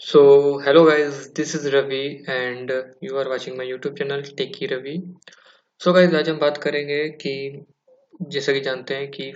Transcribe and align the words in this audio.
So, 0.00 0.58
hello 0.58 0.86
guys, 0.86 1.32
this 1.32 1.56
is 1.56 1.72
Ravi 1.74 2.22
and 2.28 2.70
you 3.00 3.16
are 3.16 3.28
watching 3.28 3.56
my 3.56 3.64
YouTube 3.64 3.98
channel 3.98 4.22
Techie 4.22 4.70
Ravi. 4.70 5.02
So 5.78 5.92
guys, 5.92 6.14
आज 6.14 6.28
हम 6.28 6.38
बात 6.38 6.56
करेंगे 6.56 7.08
कि 7.08 7.32
जैसा 8.22 8.52
कि 8.52 8.60
जानते 8.60 8.94
हैं 8.94 9.10
कि 9.10 9.32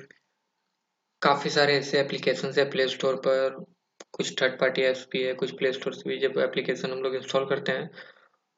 काफ़ी 1.22 1.50
सारे 1.50 1.74
ऐसे 1.78 2.00
एप्लीकेशन 2.00 2.52
है 2.58 2.70
प्ले 2.70 2.86
स्टोर 2.88 3.16
पर 3.16 3.64
कुछ 4.12 4.42
थर्ड 4.42 4.52
पार्टी 4.60 4.82
ऐप्स 4.82 5.06
भी 5.12 5.22
है 5.22 5.32
कुछ 5.34 5.50
प्ले 5.50 5.72
स्टोर 5.72 5.96
भी 6.08 6.18
जब 6.18 6.38
एप्लीकेशन 6.38 6.92
हम 6.92 7.02
लोग 7.02 7.14
इंस्टॉल 7.14 7.44
करते 7.44 7.72
हैं 7.72 7.90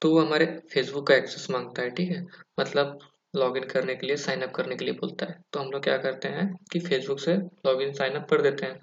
तो 0.02 0.10
वो 0.10 0.20
हमारे 0.20 0.46
फेसबुक 0.74 1.06
का 1.08 1.14
एक्सेस 1.14 1.50
माँगता 1.50 1.82
है 1.82 1.90
ठीक 1.90 2.10
है? 2.10 2.24
मतलब 2.60 2.98
लॉगिन 3.36 3.64
करने 3.64 3.94
के 3.94 4.06
लिए 4.06 4.16
साइन 4.16 4.42
अप 4.42 4.52
करने 4.54 4.76
के 4.76 4.84
लिए 4.84 4.94
बोलता 4.94 5.26
है। 5.26 5.38
तो 5.52 5.60
हम 5.60 5.70
लोग 5.70 5.82
क्या 5.82 5.96
करते 5.98 6.28
हैं 6.28 6.46
कि 6.72 6.80
फेसबुक 6.80 7.20
से 7.20 7.36
लॉगिन 7.66 7.92
साइन 7.92 8.12
अप 8.12 8.28
कर 8.30 8.42
देते 8.42 8.66
हैं। 8.66 8.80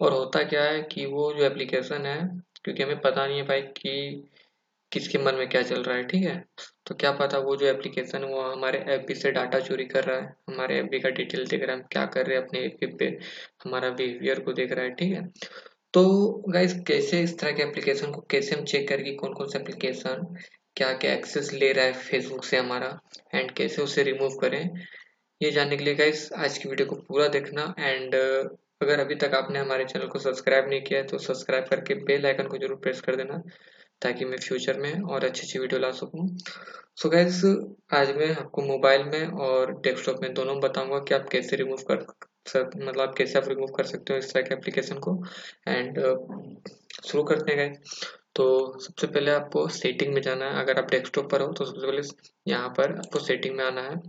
और 0.00 0.12
होता 0.12 0.42
क्या 0.44 0.62
है 0.64 0.82
कि 0.82 1.06
वो 1.06 1.32
जो 1.34 1.44
एप्लीकेशन 1.44 2.06
है, 2.06 2.18
क्योंकि 2.64 2.82
हमें 2.82 3.00
पता 3.00 3.26
नहीं 3.26 3.38
है 3.38 3.46
भाई 3.46 3.62
कि 3.62 4.28
किसके 4.92 5.18
मन 5.18 5.34
में 5.34 5.48
क्या 5.48 5.62
चल 5.62 5.82
रहा 5.82 5.96
है, 5.96 6.04
ठीक 6.04 6.24
है? 6.24 6.44
तो 6.86 6.94
क्या 6.94 7.12
पता 7.12 7.38
वो 7.38 7.56
जो 7.56 7.66
एप्लीकेशन 7.66 8.24
वो 8.24 8.40
हमारे 8.42 8.78
एफ़ 8.88 9.12
से 9.12 9.30
डाटा 9.32 9.60
चोरी 9.60 9.84
कर 9.84 10.04
रहा 10.04 10.16
है, 10.18 10.34
हमारे 10.48 10.78
एफ़ 10.78 11.02
का 11.02 11.10
डिटेल 11.10 11.46
देख 11.46 11.62
रहा 11.62 11.72
है, 11.72 11.80
हम 11.80 11.86
क्या 11.92 12.04
कर 12.06 12.26
रहे 12.26 12.36
हैं 12.36 12.44
अपने 12.44 12.60
एफ़ 12.60 12.96
पे, 12.98 13.06
हमारा 13.64 13.90
बिहेवियर 13.90 14.40
को 14.40 14.52
देख 14.52 14.72
रहा 14.72 14.84
है, 14.84 14.94
ठीक 14.94 15.12
है? 15.12 15.26
तो 15.94 16.42
गाइज़ 16.48 16.78
कैसे 16.84 17.20
इस 17.22 17.38
तरह 17.38 17.52
के 17.52 17.62
एप्लीकेशन 17.62 18.10
को 18.12 18.20
कैसे 18.30 18.56
हम 18.56 18.64
चेक 18.64 18.88
करें 18.88 19.04
कि 19.04 19.14
कौन 19.14 19.32
कौन 19.34 19.48
सा 19.48 19.58
एप्लीकेशन 19.58 20.34
क्या 20.76 20.92
क्या 20.94 21.12
एक्सेस 21.14 21.52
ले 21.52 21.72
रहा 21.72 21.84
है 21.84 21.92
फेसबुक 21.92 22.44
से 22.44 22.56
हमारा 22.56 22.98
एंड 23.34 23.50
कैसे 23.50 23.82
उसे 23.82 24.02
रिमूव 24.02 24.36
करें? 24.40 24.62
ये 25.40 25.50
जानने 25.50 25.76
के 25.76 25.84
लिए 25.84 25.94
गाइज़ 25.94 26.28
आज 26.34 26.58
की 26.58 26.68
वीडियो 26.68 26.88
को 26.88 26.96
पूरा 27.08 27.28
देखना 27.28 27.74
एंड 27.78 28.14
अगर 28.80 29.00
अभी 29.00 29.14
तक 29.16 29.34
आपने 29.34 29.58
हमारे 29.58 29.84
चैनल 29.84 30.06
को 30.08 30.18
सब्सक्राइब 30.18 30.68
नहीं 30.68 30.80
किया 30.82 30.98
है 31.00 31.06
तो 31.06 31.18
सब्सक्राइब 31.18 31.64
करके 31.70 31.94
बेल 32.04 32.26
आइकन 32.26 32.46
को 32.48 32.58
ज़रूर 32.58 32.76
प्रेस 32.82 33.00
कर 33.00 33.16
देना, 33.16 33.42
ताकि 34.02 34.24
मैं 34.24 34.38
फ्यूचर 34.38 34.78
में 34.80 35.00
और 35.02 35.24
अच्छी 35.24 35.42
अच्छी 35.42 35.58
वीडियो 35.58 35.80
ला 35.80 35.90
सकूँ। 35.92 36.26
सो 36.28 37.02
so 37.02 37.14
गैस 37.14 37.42
आज 37.94 38.10
मैं 38.16 38.30
आपको 38.34 38.62
मोबाइल 38.64 39.04
में 39.04 39.26
और 39.40 39.72
डेस्कटॉप 39.80 40.20
में 40.22 40.32
दोनों 40.34 40.58
बताऊँगा 40.60 40.98
कि 41.08 41.14
आप 41.14 41.28
कैसे 41.32 41.56
रिमूव 41.56 41.82
कर 41.88 42.06
सक 42.48 42.70
मतलब 42.76 43.00
आप 43.00 43.14
कैसे 43.18 43.38
आप 43.38 43.48
रिमूव 43.48 43.72
कर 43.76 43.84
सकते 43.86 44.12
हो 44.12 44.18
इस 44.18 44.32
तरह 44.32 44.42
के 44.42 44.54
एप्लीकेशन 44.54 44.98
को। 45.00 45.16
एंड 45.68 45.98
शुरू 47.06 47.22
करते 47.24 47.52
हैं 47.52 47.58
गैस 47.60 48.06
तो 48.36 48.46
सबसे 48.80 49.06
पहले 49.06 49.30
आपको 49.30 49.66
सेटिंग 49.70 50.14
में 50.14 50.20
जाना 50.22 50.44
है। 50.46 50.62
अगर 50.62 50.78
आप 50.78 50.90
डेस्कटॉप 50.90 51.30
पर 51.30 51.42
हो 51.42 51.52
तो 51.52 51.64
सबसे 51.64 51.86
पहले 51.86 52.02
यहाँ 52.46 52.68
पर 52.76 52.96
आपको 52.98 53.18
सेटिंग 53.20 53.56
में 53.56 53.64
आना 53.64 53.82
है। 53.82 54.00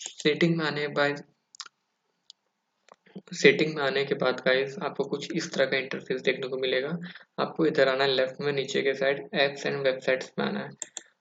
सेटिंग 0.00 0.56
में 0.56 0.64
आने 0.66 0.80
के 0.80 0.88
बाद 0.94 1.22
सेटिंग 3.34 3.74
में 3.74 3.82
आने 3.82 4.04
के 4.04 4.14
बाद 4.16 4.40
गाइस 4.46 4.76
आपको 4.82 5.04
कुछ 5.04 5.30
इस 5.32 5.52
तरह 5.52 5.66
का 5.66 5.76
इंटरफेस 5.76 6.20
देखने 6.22 6.48
को 6.48 6.58
मिलेगा। 6.58 6.96
आपको 7.38 7.66
इधर 7.66 7.88
आना 7.88 8.04
है 8.04 8.10
लेफ़्ट 8.10 8.40
में, 8.40 8.52
नीचे 8.52 8.82
के 8.82 8.94
साइड 8.94 9.28
एप्स 9.36 9.66
एंड 9.66 9.82
वेबसाइट्स 9.82 10.32
में 10.38 10.46
आना 10.46 10.60
है। 10.60 10.70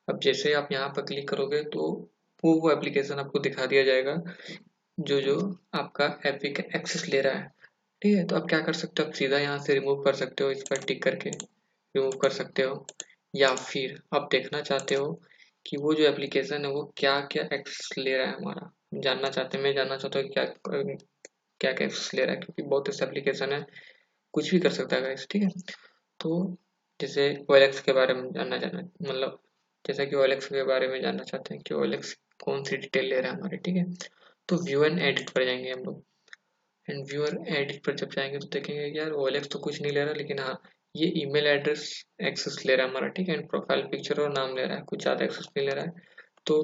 अब 0.10 0.20
जैसे 0.23 0.54
आप 0.54 0.70
यहाँ 0.72 0.90
पर 0.90 1.02
क्लिक 1.04 1.28
करोगे 1.30 1.64
तो 1.66 1.90
वो 2.44 2.54
वो 2.62 2.72
एप्लीकेशन 2.72 3.20
आपको 3.20 3.40
दिखा 3.40 3.66
दिया 3.66 3.84
जाएगा, 3.84 4.16
जो 4.98 5.20
जो 5.22 5.38
आपका 5.76 6.06
एप 6.26 6.40
का 6.58 6.64
एक्सेस 6.78 7.08
ले 7.10 7.22
रहा 7.22 7.34
है। 7.34 7.48
ठीक 8.02 8.16
है? 8.18 8.26
तो 8.26 8.36
आप 8.36 8.48
क्या 8.50 8.60
कर 8.62 8.73
सकते 8.73 9.04
हो? 9.04 9.08
आप 9.10 9.14
सीधा 9.16 9.38
यहाँ 9.40 9.60
से 9.60 9.73
रिमूव 9.73 10.02
कर 10.04 10.16
सकते 10.16 10.44
हो, 10.44 10.52
इस 10.52 10.64
पर 10.70 10.84
टिक 10.86 11.04
करके 11.04 11.30
रिमूव 11.30 12.18
कर 12.22 12.30
सकते 12.32 12.64
हो। 12.64 12.86
या 13.34 13.54
फिर 13.56 14.00
आप 14.14 14.28
देखना 14.32 14.62
चाहते 14.62 14.96
हो 14.96 15.12
कि 15.66 15.78
वो 15.78 15.94
जो 15.94 16.04
एप्लीकेशन 16.04 16.66
है, 16.66 16.72
वो 16.72 16.84
क्या 16.98 17.20
क्या 17.32 17.44
एक्सेस 17.54 17.98
ले 17.98 18.18
रहा 18.18 18.28
है 18.28 18.36
हमारा। 18.36 18.72
जानना 18.96 19.30
चाहते 19.30 19.58
हैं, 19.58 19.64
मैं 19.64 19.73
जानना 19.73 19.98
चाहता 19.98 20.20
हूँ 20.20 20.30
क्या 20.30 20.44
क्या 21.73 21.85
एक्सेस 21.85 22.13
ले 22.16 22.25
रहा 22.25 22.33
है, 22.33 22.39
क्योंकि 22.39 22.63
बहुत 22.63 22.89
ऐसे 22.89 23.05
एप्लीकेशन 23.05 23.53
है, 23.53 23.66
कुछ 24.33 24.52
भी 24.52 24.59
कर 24.59 24.69
सकता 24.71 24.95
है 24.97 25.16
ठीक 25.31 25.44
है? 25.44 25.49
तो 26.19 26.58
जैसे 26.99 27.30
ओ 27.41 27.55
के 27.85 27.94
बारे 27.94 28.13
में 28.13 28.31
जानना 28.33 28.58
चाहना 28.58 28.81
मतलब 29.03 29.39
जैसा 29.86 30.05
कि 30.05 30.16
ओ 30.16 30.25
के 30.43 30.63
बारे 30.63 30.88
में 30.88 31.02
जानना 31.02 31.23
चाहते 31.23 31.53
हैं 31.53 31.63
कि 31.63 31.73
ओ 31.73 31.86
कौन 32.43 32.63
सी 32.63 32.77
डिटेल 32.77 33.05
ले 33.05 33.19
रहा 33.21 33.31
है 33.31 33.38
हमारे, 33.38 33.58
ठीक 33.58 33.75
है? 33.75 33.86
तो 34.49 34.55
व्यू 34.64 34.83
एंड 34.83 34.99
एडिट 34.99 35.30
पर 35.30 35.45
जाएँगे 35.45 35.71
हम 35.71 35.83
लोग। 35.83 36.04
एंड 36.87 37.05
व्यूअर 37.09 37.37
एडिट 37.49 37.83
पर 37.86 37.95
जब 37.95 38.09
जाएँगे 38.09 38.39
तो 38.39 38.48
देखेंगे 38.54 38.86
यार 38.98 39.11
ओ 39.11 39.30
तो 39.52 39.59
कुछ 39.59 39.81
नहीं 39.81 39.92
ले 39.93 40.04
रहा, 40.04 40.14
लेकिन 40.14 40.39
हाँ 40.39 40.61
ये 40.95 41.08
ईमेल 41.21 41.48
एड्रेस 41.48 42.04
एक्सेस 42.23 42.61
ले 42.65 42.75
रहा 42.75 42.86
है 42.86 42.92
हमारा, 42.92 43.08
ठीक 43.09 43.30
है? 43.30 43.36
एंड 43.36 43.49
प्रोफ़ाइल 43.49 43.81
पिक्चर 43.92 44.21
और 44.21 44.30
नाम 44.33 44.55
ले 44.55 44.65
रहा 44.65 44.77
है, 44.77 44.83
कुछ 44.83 45.02
ज़्यादा 45.02 45.25
एक्सेस 45.25 45.48
नहीं 45.58 45.67
ले 45.67 45.75
रहा 45.75 45.86
है। 45.86 45.92
तो 46.45 46.61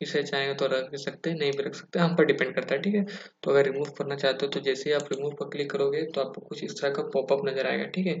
इसे 0.00 0.22
चाहेंगे 0.22 0.54
तो 0.54 0.66
रख 0.68 0.94
सकते 0.96 1.30
हैं, 1.30 1.36
नहीं 1.38 1.52
भी 1.52 1.62
रख 1.62 1.74
सकते, 1.74 1.98
हम 1.98 2.14
पर 2.16 2.24
डिपेंड 2.24 2.54
करता 2.54 2.74
है, 2.74 2.80
ठीक 2.82 2.94
है? 2.94 3.04
तो 3.42 3.50
अगर 3.50 3.64
रिमूव 3.64 3.90
करना 3.98 4.16
चाहते 4.16 4.46
हो 4.46 4.50
तो 4.52 4.60
जैसे 4.60 4.90
ही 4.90 4.94
आप 4.96 5.08
रिमूव 5.12 5.34
पर 5.34 5.48
क्लिक 5.50 5.70
करोगे 5.70 6.02
तो 6.06 6.20
आपको 6.20 6.40
कुछ 6.42 6.62
इस 6.64 6.80
तरह 6.80 6.90
का 6.92 7.02
पॉपअप 7.14 7.46
नज़र 7.46 7.66
आएगा, 7.66 7.84
ठीक 7.86 8.06
है? 8.06 8.20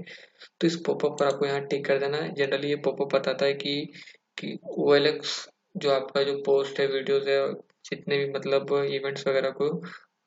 तो 0.60 0.66
इस 0.66 0.76
पॉपअप 0.86 1.18
पर 1.20 1.26
आपको 1.26 1.46
यहाँ 1.46 1.60
टिक 1.66 1.84
कर 1.86 1.98
देना 1.98 2.18
है। 2.18 2.32
जनरली 2.34 2.68
ये 2.68 2.76
पॉपअप 2.84 3.14
बताता 3.14 3.46
है 3.46 3.54
कि 3.54 3.92
कि 4.38 4.58
ओ 4.64 4.96
जो 5.76 5.90
आपका 5.92 6.22
जो 6.22 6.36
पोस्ट 6.42 6.78
है 6.80 6.86
वीडियोज़ 6.86 7.28
है, 7.30 7.52
जितने 7.84 8.18
भी 8.18 8.28
मतलब 8.32 8.72
इवेंट्स 8.84 9.26
वगैरह 9.28 9.50
को 9.52 9.68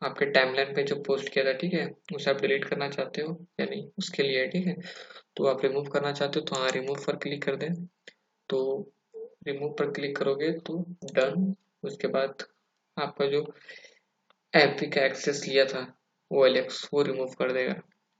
आपके 0.01 0.25
टाइमलाइन 0.27 0.73
पे 0.75 0.83
जो 0.83 0.95
पोस्ट 1.03 1.29
किया 1.29 1.43
था, 1.45 1.53
ठीक 1.53 1.73
है? 1.73 1.85
उसे 2.15 2.29
आप 2.31 2.41
डिलीट 2.41 2.65
करना 2.65 2.89
चाहते 2.89 3.21
हो 3.21 3.31
या 3.59 3.65
नहीं? 3.65 3.83
उसके 3.97 4.23
लिए, 4.23 4.47
ठीक 4.47 4.67
है? 4.67 4.75
तो 5.37 5.45
आप 5.47 5.63
रिमूव 5.65 5.89
करना 5.89 6.11
चाहते 6.11 6.39
हो 6.39 6.45
तो 6.45 6.55
हाँ 6.55 6.69
रिमूव 6.71 7.03
पर 7.07 7.15
क्लिक 7.17 7.43
कर 7.43 7.55
दें। 7.55 7.73
तो 8.49 8.91
रिमूव 9.47 9.71
पर 9.73 9.91
क्लिक 9.91 10.17
करोगे 10.17 10.51
तो 10.59 10.77
डन 11.13 11.53
उसके 11.83 12.07
बाद 12.07 12.43
आपका 12.97 13.25
जो 13.25 13.41
एफ़ 14.53 14.83
का 14.85 15.05
एक्सेस 15.05 15.45
लिया 15.47 15.65
था, 15.65 15.81
वो 16.31 16.45
एलेक्स 16.45 16.89
वो 16.93 17.01
रिमूव 17.01 17.33
कर 17.39 17.51
देगा, 17.51 17.73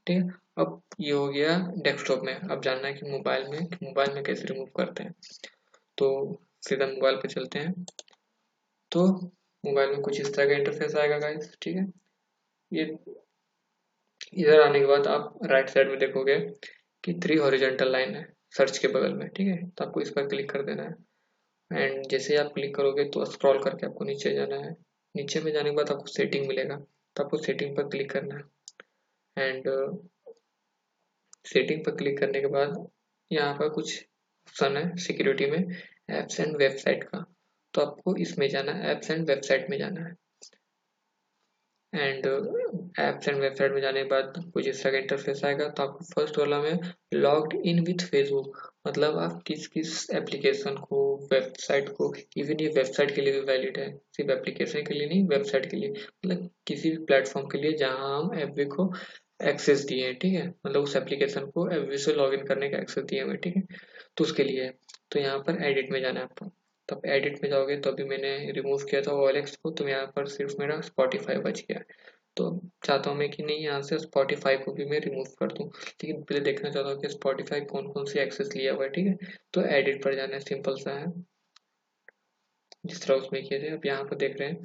ठीक 0.08 0.18
है? 0.18 0.30
अब 0.58 0.82
ये 1.00 1.12
हो 1.12 1.28
गया 1.28 1.58
डेस्कटॉप 1.78 2.22
में. 2.24 2.34
अब 2.36 2.62
जानना 2.62 2.88
है 2.88 2.94
कि 2.94 3.10
मोबाइल 3.12 3.48
में 3.48 3.60
मोबाइल 3.84 4.14
में 4.14 4.24
कैसे 4.24 4.46
रिमूव 4.46 4.68
करते 4.78 5.04
हैं। 5.04 5.14
तो 5.98 6.08
सीधा 6.62 6.86
मोबाइल 6.86 7.16
पे 7.16 7.28
चलते 7.28 7.60
हैं। 7.60 7.74
तो 8.92 9.08
मोबाइल 9.66 9.90
में 9.90 10.02
कुछ 10.02 10.22
इस 10.22 10.34
तरह 10.36 10.46
का 10.46 10.54
इंटरफेस 10.54 10.96
आएगा 10.96 11.18
गाइस 11.20 11.58
ठीक 11.62 11.76
है? 11.76 11.86
ये, 12.74 12.98
इधर 14.34 14.62
आने 14.62 14.80
के 14.80 14.86
बाद 14.86 15.08
आप 15.08 15.40
राइट 15.46 15.70
साइड 15.70 15.90
में 15.90 16.00
देखोगे 16.00 16.40
कि 17.04 17.14
थ्री 17.24 17.36
हॉरिजेंटल 17.36 17.92
लाइन 17.92 18.16
है 18.16 18.34
सर्च 18.58 18.78
के 18.78 18.88
बगल 18.88 19.14
में, 19.14 19.28
ठीक 19.30 19.48
है? 19.48 19.70
तो 19.70 19.86
आपको 19.86 20.02
इस 20.02 20.10
पर 20.10 20.28
क्लिक 20.28 20.52
कर 20.52 20.64
देना 20.64 20.84
है। 20.84 21.09
एंड 21.72 22.08
जैसे 22.10 22.36
आप 22.38 22.52
क्लिक 22.54 22.76
करोगे 22.76 23.04
तो 23.10 23.26
स्क्रॉल 23.26 23.64
करके 23.64 23.86
आपको 23.88 24.06
नीचे 24.06 24.34
जाना 24.36 24.56
है। 24.58 24.72
नीचे 25.16 25.42
में 25.42 25.52
जाने 25.54 25.70
के 25.70 25.76
बाद 25.76 25.90
आपको 25.92 26.08
सेटिंग 26.08 26.48
मिलेगा। 26.48 26.76
तो 27.16 27.24
आपको 27.24 27.38
सेटिंग 27.38 27.76
पर 27.78 27.88
क्लिक 27.90 28.12
करना 28.12 28.36
है। 28.36 29.48
एंड 29.48 29.64
सेटिंग 31.46 31.84
पर 31.86 31.96
क्लिक 31.96 32.18
करने 32.20 32.42
के 32.42 32.48
बाद 32.48 32.76
यहाँ 33.32 33.54
पर 33.54 33.70
कुछ 33.70 33.98
ऑप्शन 34.48 34.78
है 34.78 34.96
सिक्योरिटी 34.98 35.46
में 35.52 35.60
एप्स 35.60 36.40
एंड 36.40 36.56
वेबसाइट 36.58 37.04
का। 37.04 37.26
तो 37.74 37.82
आपको 37.82 38.16
इसमें 38.18 38.48
जाना 38.50 38.72
है 38.72 38.92
एप्स 38.92 39.12
एंड 39.12 39.28
वेबसाइट 39.30 39.70
में 39.70 39.78
जाना 39.78 40.02
है। 40.02 40.16
एंड 41.94 42.26
एप्स 43.00 43.28
एंड 43.28 43.38
वेबसाइट 43.42 43.72
में 43.72 43.82
जाने 43.82 44.04
के 44.04 44.08
बाद 44.10 44.34
कुछ 44.54 44.68
इस 44.68 44.84
तरह 44.84 44.92
का 44.92 44.98
इंटरफेस 44.98 45.44
आएगा 45.46 45.68
तो 45.70 45.84
आपको 45.84 46.06
फ़र्स्ट 46.06 46.38
वाला 46.38 46.60
में 46.62 46.80
लॉग्ड 47.14 47.54
इन 47.66 47.84
विथ 47.86 48.06
फेसबुक 48.10 48.58
मतलब 48.88 49.18
आप 49.20 49.42
किस 49.48 49.68
किस 49.68 50.10
एप्लीकेशन 50.12 50.76
को 50.90 51.00
वेबसाइट 51.34 51.90
को 51.90 52.14
इवन 52.38 52.60
ये 52.62 52.68
वेबसाइट 52.76 53.16
के 53.16 53.22
लिए 53.22 53.34
भी 53.34 53.40
वैलिड 53.48 53.78
है। 53.80 53.90
सिर्फ़ 54.18 54.32
एप्लीकेशन 54.32 54.84
के 54.86 54.94
लिए 54.94 55.08
नहीं 55.08 55.24
वेबसाइट 55.28 55.70
के 55.72 55.78
लिए। 55.78 55.90
मतलब 55.90 56.50
किसी 56.68 56.90
भी 56.90 56.98
प्लेटफॉर्म 57.06 57.48
के 57.50 57.58
लिए 57.58 57.74
जहाँ 57.78 58.20
हम 58.20 58.34
एफ़ 58.40 58.68
को 58.76 58.92
एक्सेस 59.44 59.84
दिए 59.86 60.06
हैं, 60.06 60.16
ठीक 60.20 60.34
है? 60.34 60.48
मतलब 60.66 60.82
उस 60.84 60.96
एप्लीकेशन 60.96 61.46
को 61.52 61.68
एफ़ 61.72 61.96
से 62.06 62.14
लॉग 62.14 62.34
इन 62.34 62.46
करने 62.46 62.70
का 62.70 62.78
एक्सेस 62.78 63.04
दिए 63.04 63.22
हुए 63.24 63.36
ठीक 63.38 63.56
है? 63.58 63.64
तो 64.18 64.24
उसके 64.24 64.44
लिए 64.44 64.70
तो 65.12 65.20
यहाँ 65.20 65.40
पर 65.40 65.64
एडिट 65.64 65.92
में 65.92 66.02
जाना 66.02 66.20
है 66.20 66.26
आपको। 66.26 66.52
तो 66.90 66.96
आप 66.96 67.06
एडिट 67.08 67.40
में 67.44 67.50
जाओगे 67.50 67.78
तो 67.78 67.92
अभी 67.92 68.04
मैंने 68.06 68.30
रिमूव 68.52 68.84
किया 68.90 69.02
था 69.02 69.12
ओएलएक्स 69.16 69.56
को 69.56 69.72
तो 69.72 69.88
यहाँ 69.88 70.06
पर 70.16 70.28
सिर्फ़ 70.28 70.56
मेरा 70.60 70.80
स्पॉटीफाई 70.82 71.38
बच 71.40 71.60
गया। 71.70 71.80
तो 72.38 72.50
चाहता 72.86 73.10
हूँ 73.10 73.18
मैं 73.18 73.30
कि 73.30 73.44
नहीं, 73.44 73.58
यहाँ 73.60 73.82
से 73.82 73.98
स्पॉटीफाई 74.00 74.58
को 74.58 74.74
भी 74.74 74.86
मैं 74.86 75.00
रिमूव 75.00 75.26
कर 75.40 75.52
दूँ। 75.54 75.68
लेकिन 75.68 76.22
पहले 76.24 76.40
देखना 76.42 76.70
चाहता 76.70 76.90
हूँ 76.90 77.02
कि 77.02 77.10
स्पॉटीफाई 77.10 77.62
कौन 77.72 77.92
कौन 77.92 78.06
सी 78.06 78.20
एक्सेस 78.20 78.50
लिया 78.56 78.74
हुआ 78.74 78.84
है, 78.84 78.90
ठीक 78.90 79.08
है? 79.08 79.16
तो 79.54 79.66
एडिट 79.68 80.04
पर 80.04 80.16
जाना 80.16 80.34
है 80.34 80.40
सिंपल 80.40 80.76
सा 80.76 80.92
है। 81.00 81.12
जिस 82.86 83.02
तरह 83.06 83.16
उसमें 83.16 83.44
किए 83.44 83.60
थे, 83.60 83.70
अब 83.70 83.86
यहाँ 83.86 84.04
पर 84.04 84.16
देख 84.18 84.40
रहे 84.40 84.50
हैं 84.50 84.62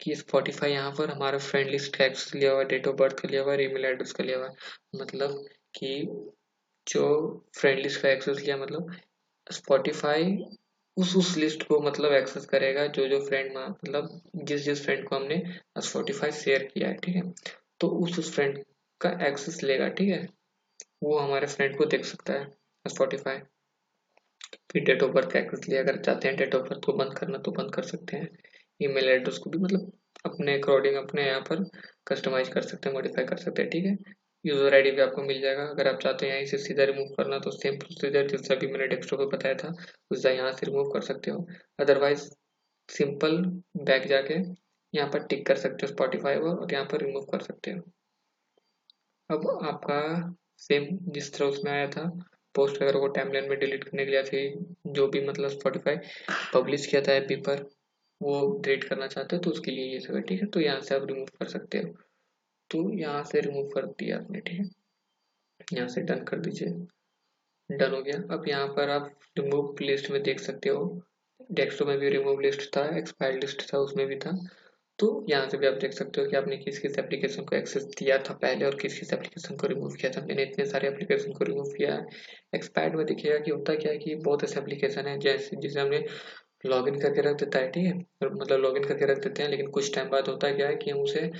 कि 0.00 0.14
स्पॉटीफाई 0.14 0.72
यहाँ 0.72 0.90
पर 0.98 1.10
हमारा 1.10 1.38
फ्रेंड 1.40 1.70
लिस्ट 1.70 1.96
का 1.96 2.04
एक्सेस 2.04 2.34
लिया 2.34 2.50
हुआ 2.52 2.60
है 2.60 2.66
डेट 2.68 2.86
ऑफ़ 2.88 2.96
बर्थ 2.96 3.20
का 3.20 3.28
लिया 3.28 3.42
हुआ 3.42 3.52
है 3.52 3.64
ईमेल 3.64 3.84
एड्रेस 3.84 4.12
का 4.12 4.24
लिया 4.24 4.38
हुआ 4.38 4.46
है। 4.46 5.00
मतलब 5.00 5.44
कि 5.74 5.94
जो 6.86 7.04
फ्रेंड 7.58 7.78
लिस्ट 7.78 8.00
का 8.02 8.10
एक्सेस 8.10 8.38
लिया 8.40 8.56
मतलब 8.56 8.92
स्पॉटीफाई 9.46 10.36
उस 10.96 11.14
उस 11.16 11.36
लिस्ट 11.36 11.62
को 11.62 11.80
मतलब 11.80 12.12
एक्सेस 12.12 12.44
करेगा 12.46 12.86
जो 12.88 13.06
जो 13.08 13.18
फ्रेंड 13.26 13.56
मतलब 13.56 14.20
जिस 14.44 14.62
जिस 14.62 14.84
फ्रेंड 14.84 15.04
को 15.08 15.16
हमने 15.16 15.42
स्पॉटिफाई 15.80 16.32
शेयर 16.34 16.62
किया 16.64 16.88
है, 16.88 16.94
ठीक 16.96 17.16
है? 17.16 17.22
तो 17.80 17.88
उस 18.04 18.18
उस 18.18 18.34
फ्रेंड 18.34 18.58
का 19.00 19.10
एक्सेस 19.28 19.62
लेगा, 19.62 19.88
ठीक 19.90 20.08
है? 20.08 20.26
वो 21.02 21.18
हमारे 21.18 21.46
फ्रेंड 21.48 21.76
को 21.78 21.86
देख 21.86 22.04
सकता 22.04 22.32
है 22.32 22.46
स्पॉटिफाई 22.84 23.38
फिर 24.72 24.82
डेट 24.84 25.02
ऑफ़ 25.02 25.10
बर्थ 25.12 25.30
का 25.32 25.38
एक्सेस 25.38 25.68
लिया 25.68 25.80
अगर 25.82 26.00
चाहते 26.00 26.28
हैं 26.28 26.36
डेट 26.36 26.54
ऑफ़ 26.54 26.68
बर्थ 26.68 26.84
को 26.86 26.92
बंद 26.94 27.18
करना 27.18 27.38
तो 27.40 27.50
बंद 27.52 27.74
कर 27.74 27.82
सकते 27.84 28.16
हैं। 28.16 28.28
ईमेल 28.80 29.08
एड्रेस 29.08 29.38
को 29.38 29.50
भी 29.50 29.58
मतलब 29.58 29.92
अपने 30.24 30.54
अकॉर्डिंग 30.58 30.96
अपने 30.96 31.26
यहाँ 31.26 31.40
पर 31.50 31.64
कस्टमाइज 32.06 32.48
कर 32.48 32.62
सकते 32.62 32.88
हैं 32.88 32.94
मॉडिफाई 32.94 33.24
कर 33.24 33.36
सकते 33.38 33.62
हैं, 33.62 33.70
ठीक 33.70 33.84
है? 33.86 33.96
यूज़र 34.46 34.74
आईडी 34.74 34.90
भी 34.90 35.00
आपको 35.02 35.22
मिल 35.24 35.40
जाएगा। 35.40 35.62
अगर 35.64 35.88
आप 35.88 35.98
चाहते 36.00 36.26
हो 36.26 36.32
यहीं 36.32 36.46
से 36.46 36.58
सीधा 36.58 36.84
रिमूव 36.84 37.14
करना 37.16 37.38
तो 37.38 37.50
सेम 37.52 37.76
प्रोसीजर 37.78 38.26
जैसे 38.28 38.56
भी 38.56 38.66
मैंने 38.66 38.86
डेस्कटॉप 38.88 39.20
पे 39.20 39.36
बताया 39.36 39.54
था 39.56 39.72
उसका 40.10 40.30
यहाँ 40.32 40.52
से 40.52 40.66
रिमूव 40.66 40.90
कर 40.92 41.00
सकते 41.02 41.30
हो। 41.30 41.46
अदरवाइज़ 41.80 42.28
सिंपल 42.88 43.36
बैक 43.82 44.06
जाके 44.08 44.34
यहाँ 44.94 45.08
पर 45.10 45.26
टिक 45.26 45.46
कर 45.46 45.56
सकते 45.58 45.86
हो 45.86 45.92
स्पॉटिफाई 45.92 46.36
पर 46.36 46.48
और 46.50 46.72
यहाँ 46.72 46.84
पर 46.86 47.04
रिमूव 47.04 47.22
कर 47.32 47.40
सकते 47.42 47.70
हो। 47.70 47.80
अब 49.30 49.46
आपका 49.64 50.00
सेम 50.58 50.86
जिस 51.12 51.32
तरह 51.34 51.46
उसमें 51.46 51.70
आया 51.72 51.86
था 51.90 52.02
पोस्ट 52.54 52.82
अगर 52.82 52.96
वो 52.96 53.06
टाइमलाइन 53.08 53.48
में 53.48 53.58
डिलीट 53.58 53.84
करने 53.84 54.04
के 54.04 54.10
लिए 54.10 54.22
फिर 54.24 54.92
जो 54.92 55.06
भी 55.08 55.26
मतलब 55.26 55.50
स्पॉटिफाई 55.50 55.96
पब्लिश 56.54 56.86
किया 56.86 57.00
था 57.02 57.12
एफ़ 57.14 57.32
पर, 57.40 57.62
वो 58.20 58.60
डिलीट 58.60 58.84
करना 58.84 59.06
चाहते 59.08 59.36
हो 59.36 59.42
तो 59.42 59.50
उसके 59.50 59.70
लिए 59.70 59.92
ये 59.92 60.00
सब 60.00 60.20
ठीक 60.28 60.40
है? 60.40 60.46
तो 60.46 60.60
यहाँ 60.60 60.80
से 60.80 60.94
आप 60.94 61.06
रिमूव 61.08 61.26
कर 61.38 61.48
सकते 61.48 61.78
हो। 61.78 61.94
तो 62.70 62.90
यहाँ 62.98 63.22
से 63.24 63.40
रिमूव 63.40 63.68
कर 63.68 63.86
दिया 63.86 64.16
आपने, 64.16 64.40
ठीक 64.40 64.60
है? 64.60 64.68
यहाँ 65.72 65.88
से 65.88 66.00
डन 66.00 66.24
कर 66.24 66.40
दीजिए। 66.40 66.68
डन 67.70 67.94
हो 67.94 68.02
गया। 68.02 68.18
अब 68.34 68.44
यहाँ 68.48 68.66
पर 68.66 68.90
आप 68.90 69.18
रिमूव 69.38 69.76
लिस्ट 69.82 70.10
में 70.10 70.22
देख 70.22 70.40
सकते 70.40 70.68
हो। 70.68 71.02
डेस्कटॉप 71.52 71.88
में 71.88 71.98
भी 71.98 72.08
रिमूव 72.08 72.40
लिस्ट 72.40 72.76
था 72.76 72.84
एक्सपायर 72.98 73.34
लिस्ट 73.34 73.74
था, 73.74 73.78
उसमें 73.78 74.06
भी 74.06 74.16
था। 74.16 74.38
तो 74.98 75.26
यहाँ 75.30 75.48
से 75.48 75.58
भी 75.58 75.66
आप 75.66 75.74
देख 75.74 75.92
सकते 75.92 76.20
हो 76.20 76.26
कि 76.26 76.36
आपने 76.36 76.56
किस 76.56 76.78
किस 76.78 76.98
एप्लीकेशन 76.98 77.44
को 77.44 77.56
एक्सेस 77.56 77.84
दिया 77.84 78.18
था 78.18 78.34
पहले 78.34 78.64
और 78.64 78.74
किस 78.74 78.98
किस 78.98 79.12
एप्लीकेशन 79.12 79.56
को 79.56 79.66
रिमूव 79.66 79.94
किया 79.94 80.10
था। 80.10 80.24
मैंने 80.26 80.42
इतने 80.42 80.64
सारे 80.66 80.88
एप्लीकेशन 80.88 81.32
को 81.32 81.44
रिमूव 81.44 81.72
किया 81.72 81.94
है। 81.94 82.06
एक्सपायर्ड 82.54 82.96
में 82.96 83.04
देखिएगा 83.06 83.38
कि 83.38 83.50
होता 83.50 83.74
क्या 83.74 83.92
है 83.92 83.98
कि 83.98 84.14
बहुत 84.14 84.44
ऐसे 84.44 84.60
एप्लीकेशन 84.60 85.06
है 85.06 85.18
जैसे, 85.18 85.56
जिसे 85.56 85.80
हमने 85.80 86.04
लॉग 86.66 86.88
इन 86.88 86.98
करके 87.00 87.20
रख 87.20 87.36
देता 87.36 87.58
है, 87.58 87.70
ठीक 87.70 87.84
है? 87.84 87.98
मतलब 88.24 88.60
लॉग 88.60 88.76
इन 88.76 88.84
करके 88.84 89.06
रख 89.06 89.18
देते 89.18 89.42
हैं, 89.42 89.50
लेकिन 89.50 89.66
कुछ 89.70 89.94
टाइम 89.94 90.08
बाद 90.08 90.28
होता 90.28 90.54
क्या 90.56 90.68
है 90.68 90.76
कि 90.76 90.90
हम 90.90 90.98
उसे 90.98 91.30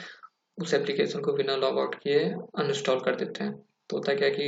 उस 0.58 0.74
एप्लीकेशन 0.74 1.20
को 1.20 1.32
बिना 1.32 1.56
लॉग 1.56 1.78
आउट 1.78 1.94
किए 1.94 2.24
अनइंस्टॉल 2.58 3.00
कर 3.00 3.16
देते 3.16 3.44
हैं। 3.44 3.52
तो 3.90 3.96
होता 3.96 4.12
है 4.12 4.18
क्या 4.18 4.28
कि 4.28 4.44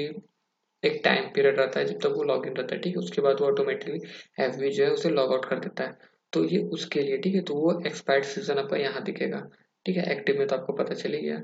एक 0.83 1.01
टाइम 1.05 1.25
पीरियड 1.35 1.59
रहता 1.61 1.81
है 1.81 1.87
जब 1.87 1.99
तक 2.01 2.15
वो 2.17 2.23
लॉग 2.25 2.47
इन 2.47 2.55
रहता 2.55 2.75
है 2.75 2.81
ठीक 2.81 2.97
है? 2.97 2.99
उसके 2.99 3.23
बाद 3.23 3.41
वो 3.41 3.47
ऑटोमेटिकली 3.47 4.01
एफ़ 4.45 4.57
जो 4.57 4.85
है 4.85 4.91
उसे 4.91 5.11
लॉग 5.11 5.33
आउट 5.33 5.45
कर 5.45 5.59
देता 5.59 5.85
है। 5.85 5.97
तो 6.33 6.45
ये 6.45 6.59
उसके 6.73 7.03
लिए 7.03 7.19
ठीक 7.19 7.35
है? 7.35 7.41
तो 7.43 7.55
वो 7.55 7.81
एक्सपायर्ड 7.87 8.25
सीज़न 8.25 8.59
आपका 8.59 8.77
यहाँ 8.77 9.03
दिखेगा 9.05 9.41
ठीक 9.87 9.97
है? 9.97 10.05
एक्टिव 10.13 10.39
में 10.39 10.47
तो 10.47 10.57
आपको 10.57 10.73
पता 10.73 10.95
चली 10.95 11.21
गया। 11.23 11.41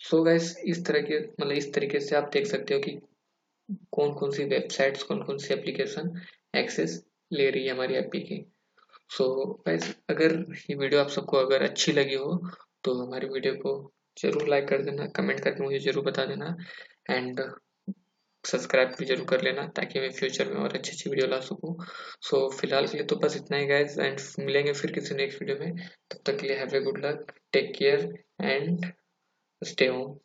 सो 0.00 0.16
so 0.16 0.24
गैस 0.24 0.56
इस 0.66 0.84
तरह 0.86 1.00
के 1.02 1.18
मतलब 1.20 1.52
इस 1.52 1.72
तरीके 1.74 2.00
से 2.00 2.16
आप 2.16 2.30
देख 2.32 2.46
सकते 2.46 2.74
हो 2.74 2.80
कि 2.80 2.98
कौन 3.92 4.12
कौन 4.14 4.30
सी 4.30 4.44
वेबसाइट्स 4.44 5.02
कौन 5.02 5.22
कौन 5.22 5.38
सी 5.38 5.52
एप्लीकेशन 5.54 6.12
एक्सेस 6.56 7.02
ले 7.32 7.48
रही 7.50 7.66
है 7.66 7.72
हमारी 7.72 7.94
एपी 7.94 8.20
की। 8.20 8.44
सो 9.10 9.24
so, 9.24 9.68
गैस 9.68 9.94
अगर 10.10 10.34
ये 10.70 10.76
वीडियो 10.76 11.00
आप 11.00 11.08
सबको 11.08 11.36
अगर 11.36 11.62
अच्छी 11.62 11.92
लगी 11.92 12.14
हो 12.14 12.32
तो 12.84 12.94
हमारी 13.02 13.26
वीडियो 13.28 13.54
को 13.62 13.72
ज़रूर 14.16 14.48
लाइक 14.48 14.68
कर 14.68 14.82
देना 14.82 15.06
कमेंट 15.16 15.40
करके 15.40 15.62
मुझे 15.64 15.78
ज़रूर 15.80 16.04
बता 16.04 16.24
देना 16.26 16.54
एंड 17.10 17.40
सब्सक्राइब 18.44 18.94
भी 18.98 19.04
ज़रूर 19.06 19.26
कर 19.26 19.42
लेना 19.42 19.66
ताकि 19.76 20.00
मैं 20.00 20.10
फ्यूचर 20.12 20.52
में 20.52 20.60
और 20.62 20.74
अच्छी 20.74 20.90
अच्छी 20.92 21.10
वीडियो 21.10 21.26
ला 21.28 21.38
सकूँ। 21.40 21.74
सो 22.22 22.36
so, 22.36 22.60
फ़िलहाल 22.60 22.86
के 22.86 22.96
लिए 22.98 23.06
तो 23.06 23.16
बस 23.16 23.36
इतना 23.36 23.56
ही 23.58 23.66
गाइज़ 23.66 24.00
एंड 24.00 24.20
मिलेंगे 24.40 24.72
फिर 24.72 24.92
किसी 24.92 25.14
नेक्स्ट 25.14 25.42
वीडियो 25.42 25.58
में। 25.58 25.84
तब 26.10 26.20
तक 26.26 26.38
के 26.40 26.46
लिए 26.46 26.56
have 26.56 26.76
a 26.76 26.80
good 26.82 27.04
luck 27.06 27.32
take 27.52 27.72
care 27.78 28.08
and 28.42 28.92
stay 29.62 29.86
home 29.86 30.16